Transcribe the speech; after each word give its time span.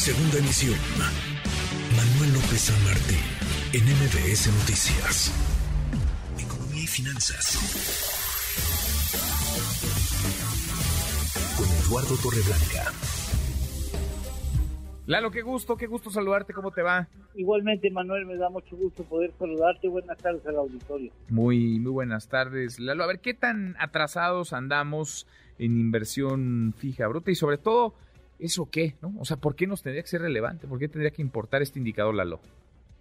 Segunda 0.00 0.38
emisión. 0.38 0.78
Manuel 1.94 2.32
López 2.32 2.72
San 2.72 2.84
Martín, 2.84 3.20
en 3.74 3.84
MBS 3.84 4.48
Noticias. 4.48 5.30
Economía 6.38 6.84
y 6.84 6.86
finanzas. 6.86 7.60
Con 11.54 11.68
Eduardo 11.84 12.16
Torreblanca. 12.16 12.94
Lalo, 15.04 15.30
qué 15.30 15.42
gusto, 15.42 15.76
qué 15.76 15.86
gusto 15.86 16.08
saludarte, 16.08 16.54
¿cómo 16.54 16.70
te 16.70 16.80
va? 16.80 17.06
Igualmente, 17.34 17.90
Manuel, 17.90 18.24
me 18.24 18.36
da 18.36 18.48
mucho 18.48 18.76
gusto 18.76 19.04
poder 19.04 19.34
saludarte. 19.38 19.86
Buenas 19.88 20.16
tardes 20.16 20.46
al 20.46 20.56
auditorio. 20.56 21.12
Muy, 21.28 21.78
muy 21.78 21.92
buenas 21.92 22.26
tardes, 22.26 22.80
Lalo. 22.80 23.04
A 23.04 23.06
ver, 23.06 23.20
¿qué 23.20 23.34
tan 23.34 23.76
atrasados 23.78 24.54
andamos 24.54 25.26
en 25.58 25.78
inversión 25.78 26.72
fija 26.78 27.06
bruta 27.06 27.30
y 27.30 27.34
sobre 27.34 27.58
todo, 27.58 27.94
¿eso 28.40 28.68
qué? 28.70 28.94
¿no? 29.02 29.14
O 29.18 29.24
sea, 29.24 29.36
¿por 29.36 29.54
qué 29.54 29.66
nos 29.66 29.82
tendría 29.82 30.02
que 30.02 30.08
ser 30.08 30.22
relevante? 30.22 30.66
¿Por 30.66 30.78
qué 30.78 30.88
tendría 30.88 31.10
que 31.10 31.22
importar 31.22 31.62
este 31.62 31.78
indicador, 31.78 32.14
Lalo? 32.14 32.40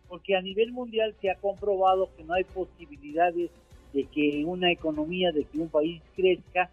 Porque 0.07 0.35
a 0.35 0.41
nivel 0.41 0.71
mundial 0.71 1.15
se 1.21 1.29
ha 1.29 1.35
comprobado 1.35 2.09
que 2.17 2.23
no 2.23 2.33
hay 2.33 2.43
posibilidades 2.43 3.49
de 3.93 4.03
que 4.05 4.43
una 4.45 4.71
economía, 4.71 5.31
de 5.31 5.45
que 5.45 5.57
un 5.59 5.69
país 5.69 6.01
crezca 6.15 6.69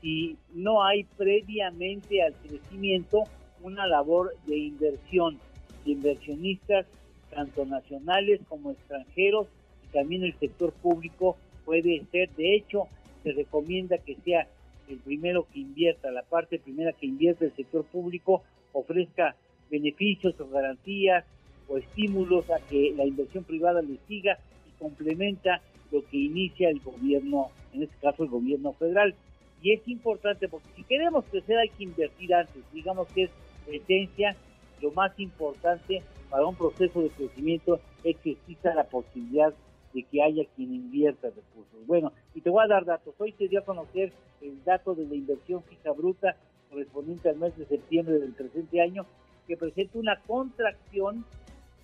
si 0.00 0.36
no 0.54 0.82
hay 0.82 1.04
previamente 1.04 2.22
al 2.22 2.34
crecimiento 2.34 3.24
una 3.62 3.86
labor 3.86 4.34
de 4.46 4.56
inversión, 4.56 5.38
de 5.84 5.92
inversionistas, 5.92 6.86
tanto 7.30 7.64
nacionales 7.66 8.40
como 8.48 8.70
extranjeros, 8.70 9.46
y 9.84 9.92
también 9.92 10.24
el 10.24 10.34
sector 10.38 10.72
público 10.72 11.36
puede 11.64 12.02
ser, 12.10 12.30
de 12.30 12.56
hecho, 12.56 12.88
se 13.22 13.32
recomienda 13.32 13.98
que 13.98 14.16
sea 14.24 14.48
el 14.92 14.98
primero 14.98 15.46
que 15.52 15.60
invierta, 15.60 16.10
la 16.10 16.22
parte 16.22 16.58
primera 16.58 16.92
que 16.92 17.06
invierte 17.06 17.46
el 17.46 17.54
sector 17.54 17.84
público, 17.84 18.42
ofrezca 18.72 19.34
beneficios 19.70 20.38
o 20.40 20.48
garantías 20.48 21.24
o 21.68 21.78
estímulos 21.78 22.50
a 22.50 22.58
que 22.68 22.92
la 22.96 23.06
inversión 23.06 23.44
privada 23.44 23.82
le 23.82 23.98
siga 24.08 24.38
y 24.68 24.78
complementa 24.78 25.62
lo 25.92 26.04
que 26.08 26.16
inicia 26.16 26.68
el 26.68 26.80
gobierno, 26.80 27.50
en 27.72 27.84
este 27.84 27.96
caso 28.00 28.24
el 28.24 28.30
gobierno 28.30 28.72
federal. 28.72 29.14
Y 29.62 29.72
es 29.72 29.86
importante 29.86 30.48
porque 30.48 30.68
si 30.76 30.82
queremos 30.84 31.24
crecer 31.26 31.58
hay 31.58 31.68
que 31.68 31.84
invertir 31.84 32.34
antes, 32.34 32.62
digamos 32.72 33.08
que 33.08 33.24
es 33.24 33.30
esencia, 33.68 34.36
lo 34.80 34.90
más 34.92 35.18
importante 35.20 36.02
para 36.30 36.46
un 36.46 36.54
proceso 36.54 37.02
de 37.02 37.10
crecimiento 37.10 37.80
es 38.04 38.16
que 38.18 38.32
exista 38.32 38.74
la 38.74 38.84
posibilidad 38.84 39.52
de 39.92 40.02
que 40.04 40.22
haya 40.22 40.44
quien 40.56 40.74
invierta 40.74 41.28
recursos. 41.28 41.86
Bueno, 41.86 42.12
y 42.34 42.40
te 42.40 42.50
voy 42.50 42.64
a 42.64 42.68
dar 42.68 42.84
datos. 42.84 43.14
Hoy 43.18 43.32
te 43.32 43.48
dio 43.48 43.60
a 43.60 43.64
conocer 43.64 44.12
el 44.40 44.62
dato 44.64 44.94
de 44.94 45.06
la 45.06 45.14
inversión 45.14 45.62
fija 45.64 45.92
bruta 45.92 46.36
correspondiente 46.70 47.28
al 47.28 47.36
mes 47.36 47.56
de 47.56 47.66
septiembre 47.66 48.18
del 48.18 48.32
presente 48.32 48.80
año, 48.80 49.04
que 49.46 49.56
presenta 49.56 49.98
una 49.98 50.20
contracción 50.20 51.24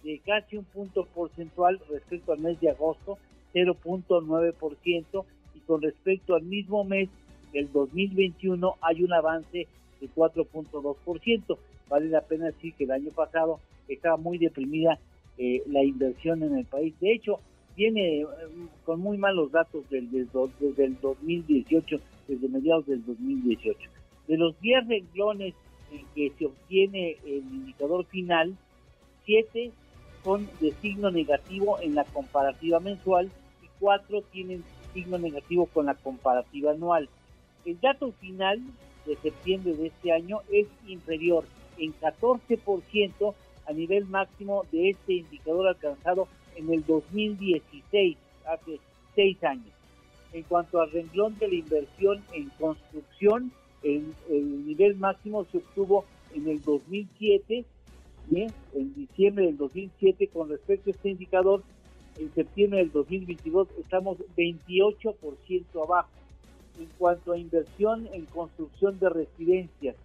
de 0.05 0.21
casi 0.25 0.57
un 0.57 0.65
punto 0.65 1.05
porcentual 1.07 1.81
respecto 1.91 2.33
al 2.33 2.39
mes 2.39 2.61
de 2.61 2.71
agosto, 2.71 3.19
0.9%, 3.53 5.25
y 5.55 5.61
con 5.61 5.83
respecto 5.83 6.35
al 6.35 6.43
mismo 6.43 6.85
mes 6.85 7.09
del 7.53 7.73
2021 7.73 8.77
hay 8.81 9.03
un 9.03 9.13
avance 9.13 9.67
de 10.01 10.09
4.2%. 10.15 11.59
Vale 11.89 12.09
la 12.09 12.21
pena 12.21 12.47
decir 12.47 12.75
que 12.75 12.85
el 12.85 12.93
año 12.93 13.11
pasado 13.11 13.59
estaba 13.89 14.17
muy 14.17 14.39
deprimida 14.39 14.99
eh, 15.39 15.63
la 15.67 15.83
inversión 15.83 16.43
en 16.43 16.57
el 16.57 16.65
país. 16.65 16.95
De 17.01 17.13
hecho, 17.13 17.41
viene 17.77 18.23
eh, 18.23 18.27
con 18.85 19.01
muy 19.01 19.19
malos 19.19 19.53
datos 19.53 19.89
del, 19.91 20.11
desde 20.11 20.85
el 20.85 21.01
2018, 21.01 22.01
desde 22.27 22.49
mediados 22.49 22.87
del 22.87 23.05
2018. 23.05 23.91
De 24.27 24.37
los 24.37 24.59
10 24.61 24.89
renglones 24.89 25.55
en 25.93 26.05
que 26.15 26.33
se 26.37 26.47
obtiene 26.47 27.17
el 27.25 27.45
indicador 27.53 28.05
final, 28.07 28.57
7 29.25 29.71
son 30.25 30.49
de 30.61 30.73
signo 30.83 31.11
negativo 31.11 31.79
en 31.81 31.95
la 31.95 32.05
comparativa 32.05 32.81
mensual 32.81 33.31
y 33.63 33.67
4 33.79 34.23
tienen 34.33 34.65
signo 34.93 35.19
negativo 35.19 35.67
con 35.67 35.87
la 35.87 35.95
comparativa 35.95 36.73
anual. 36.73 37.09
El 37.65 37.79
dato 37.81 38.11
final 38.13 38.61
de 39.05 39.17
septiembre 39.17 39.75
de 39.75 39.89
este 39.89 40.13
año 40.13 40.41
es 40.51 40.67
inferior 40.87 41.45
en 41.79 41.95
14% 42.01 43.35
a 43.67 43.73
nivel 43.73 44.07
máximo 44.07 44.65
de 44.73 44.91
este 44.91 45.15
indicador 45.15 45.69
alcanzado 45.69 46.29
en 46.57 46.73
el 46.73 46.85
2016, 46.85 48.17
hace 48.47 48.81
seis 49.15 49.43
años. 49.45 49.73
En 50.33 50.43
cuanto 50.45 50.81
al 50.81 50.91
renglón 50.91 51.39
de 51.39 51.49
la 51.49 51.55
inversión 51.55 52.23
en 52.33 52.51
construcción, 52.59 53.53
el, 53.83 54.13
nivel 54.67 54.97
máximo 54.97 55.47
se 55.51 55.59
obtuvo 55.59 56.05
en 56.35 56.49
el 56.49 56.61
2007, 56.63 57.65
en 58.33 58.95
diciembre 58.95 59.47
del 59.47 59.57
2007, 59.57 60.29
con 60.29 60.49
respecto 60.49 60.91
a 60.91 60.93
este 60.93 61.11
indicador, 61.11 61.63
en 62.19 62.33
septiembre 62.35 62.81
del 62.81 62.93
2022 62.93 63.69
estamos 63.79 64.19
28% 64.37 65.65
abajo 65.85 66.09
en 66.79 66.87
cuanto 66.99 67.33
a 67.33 67.39
inversión 67.39 68.09
en 68.13 68.25
construcción 68.27 68.99
de 68.99 69.09
residencias, 69.11 69.97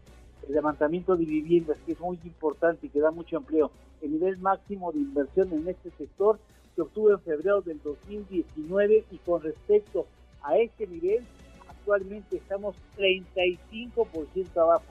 el 0.47 0.53
levantamiento 0.53 1.15
de 1.15 1.25
viviendas, 1.25 1.77
que 1.85 1.93
es 1.93 1.99
muy 1.99 2.19
importante 2.23 2.87
y 2.87 2.89
que 2.89 2.99
da 2.99 3.11
mucho 3.11 3.37
empleo. 3.37 3.71
El 4.01 4.13
nivel 4.13 4.37
máximo 4.37 4.91
de 4.91 4.99
inversión 4.99 5.51
en 5.53 5.67
este 5.67 5.91
sector 5.91 6.39
se 6.75 6.81
obtuvo 6.81 7.11
en 7.11 7.19
febrero 7.19 7.61
del 7.61 7.81
2019 7.81 9.05
y 9.11 9.17
con 9.17 9.41
respecto 9.41 10.07
a 10.43 10.57
este 10.57 10.87
nivel, 10.87 11.23
actualmente 11.67 12.37
estamos 12.37 12.75
35% 12.97 14.57
abajo. 14.57 14.85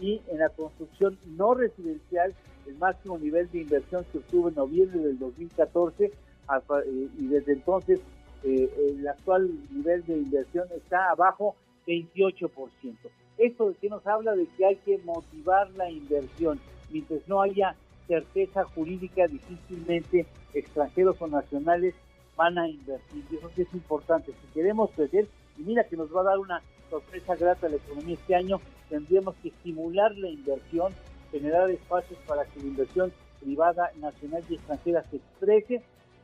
Y 0.00 0.20
en 0.28 0.38
la 0.38 0.48
construcción 0.48 1.18
no 1.36 1.54
residencial, 1.54 2.34
el 2.66 2.76
máximo 2.76 3.18
nivel 3.18 3.50
de 3.50 3.60
inversión 3.60 4.04
se 4.10 4.18
obtuvo 4.18 4.48
en 4.48 4.54
noviembre 4.54 5.00
del 5.00 5.18
2014 5.18 6.04
eh, 6.06 7.08
y 7.18 7.26
desde 7.26 7.52
entonces 7.52 8.00
eh, 8.42 8.70
el 8.98 9.06
actual 9.06 9.50
nivel 9.70 10.04
de 10.06 10.16
inversión 10.16 10.66
está 10.74 11.10
abajo 11.10 11.56
28%. 11.86 12.50
Esto 13.38 13.70
de 13.70 13.74
que 13.74 13.88
nos 13.88 14.06
habla 14.06 14.34
de 14.34 14.46
que 14.56 14.64
hay 14.64 14.76
que 14.76 14.98
motivar 14.98 15.70
la 15.72 15.90
inversión. 15.90 16.60
Mientras 16.90 17.20
no 17.26 17.42
haya 17.42 17.74
certeza 18.06 18.64
jurídica, 18.64 19.26
difícilmente 19.26 20.26
extranjeros 20.52 21.20
o 21.20 21.26
nacionales 21.26 21.94
van 22.36 22.58
a 22.58 22.68
invertir. 22.68 23.24
Y 23.30 23.36
eso 23.36 23.50
sí 23.54 23.62
es 23.62 23.72
importante. 23.74 24.32
Si 24.32 24.46
queremos 24.52 24.90
crecer, 24.90 25.26
y 25.58 25.62
mira 25.62 25.84
que 25.84 25.96
nos 25.96 26.14
va 26.14 26.20
a 26.20 26.24
dar 26.24 26.38
una 26.38 26.62
sorpresa 26.90 27.34
grata 27.36 27.66
a 27.66 27.70
la 27.70 27.76
economía 27.76 28.14
este 28.14 28.34
año, 28.34 28.60
tendríamos 28.88 29.34
que 29.36 29.48
estimular 29.48 30.16
la 30.16 30.28
inversión, 30.28 30.92
generar 31.30 31.70
espacios 31.70 32.18
para 32.26 32.44
que 32.44 32.60
la 32.60 32.66
inversión 32.66 33.12
privada, 33.40 33.90
nacional 34.00 34.42
y 34.48 34.54
extranjera 34.54 35.04
se 35.10 35.16
exprese 35.16 35.82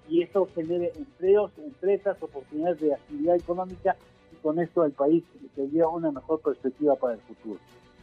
y 0.09 0.23
esto 0.23 0.49
genere 0.55 0.93
empleos, 0.97 1.53
empresas, 1.59 2.21
oportunidades 2.23 2.81
de 2.81 2.95
actividad 2.95 3.37
económica 3.37 3.97
con 4.43 4.61
esto 4.61 4.85
el 4.85 4.93
país 4.93 5.25
tendría 5.55 5.89
una 5.89 6.11
mejor 6.11 6.41
perspectiva 6.41 6.97
para 6.97 7.15
el 7.15 7.21
futuro. 7.21 7.59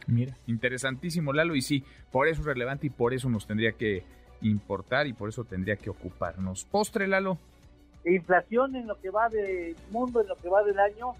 Mira, 0.06 0.36
interesantísimo 0.46 1.32
Lalo 1.32 1.54
y 1.54 1.62
sí, 1.62 1.84
por 2.10 2.26
eso 2.28 2.40
es 2.40 2.46
relevante 2.46 2.86
y 2.86 2.90
por 2.90 3.12
eso 3.12 3.28
nos 3.28 3.46
tendría 3.46 3.72
que 3.72 4.04
importar 4.40 5.06
y 5.06 5.12
por 5.12 5.28
eso 5.28 5.44
tendría 5.44 5.76
que 5.76 5.90
ocuparnos. 5.90 6.64
Postre 6.64 7.06
Lalo. 7.06 7.36
Inflación 8.04 8.76
en 8.76 8.86
lo 8.86 8.98
que 9.00 9.10
va 9.10 9.28
del 9.28 9.76
mundo, 9.90 10.22
en 10.22 10.28
lo 10.28 10.36
que 10.36 10.48
va 10.48 10.62
del 10.62 10.78
año, 10.78 11.14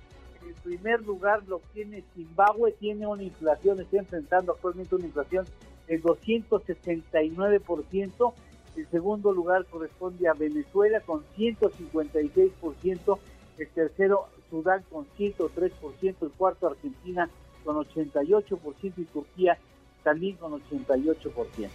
en 0.46 0.54
primer 0.62 1.02
lugar 1.02 1.42
lo 1.48 1.60
tiene 1.74 2.04
Zimbabue, 2.14 2.70
tiene 2.72 3.06
una 3.06 3.24
inflación, 3.24 3.80
está 3.80 3.98
enfrentando 3.98 4.52
actualmente 4.52 4.94
una 4.94 5.06
inflación 5.06 5.44
del 5.86 6.02
269%, 6.02 8.32
el 8.78 8.88
segundo 8.90 9.32
lugar 9.32 9.64
corresponde 9.66 10.28
a 10.28 10.34
Venezuela 10.34 11.00
con 11.00 11.24
156%. 11.36 13.18
El 13.58 13.68
tercero, 13.70 14.28
Sudán 14.50 14.82
con 14.90 15.06
103%. 15.18 15.72
El 16.02 16.30
cuarto, 16.30 16.68
Argentina 16.68 17.28
con 17.64 17.76
88% 17.76 18.92
y 18.96 19.04
Turquía 19.04 19.58
también 20.02 20.36
con 20.36 20.52
88%. 20.52 21.68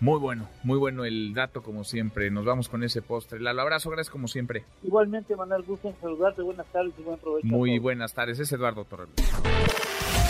Muy 0.00 0.20
bueno, 0.20 0.48
muy 0.62 0.78
bueno 0.78 1.04
el 1.04 1.34
dato 1.34 1.62
como 1.62 1.82
siempre. 1.82 2.30
Nos 2.30 2.44
vamos 2.44 2.68
con 2.68 2.84
ese 2.84 3.02
postre. 3.02 3.40
Lalo, 3.40 3.62
abrazo, 3.62 3.90
gracias 3.90 4.10
como 4.10 4.28
siempre. 4.28 4.64
Igualmente, 4.84 5.34
Manuel, 5.34 5.62
gusto 5.62 5.88
en 5.88 5.96
saludarte. 6.00 6.42
Buenas 6.42 6.66
tardes 6.66 6.94
y 6.98 7.02
buen 7.02 7.18
provecho. 7.18 7.46
Muy 7.48 7.78
buenas 7.78 8.14
tardes, 8.14 8.38
es 8.38 8.52
Eduardo 8.52 8.84
Torres. 8.84 9.08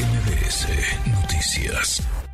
MBS 0.01 0.69
Noticias. 1.07 2.28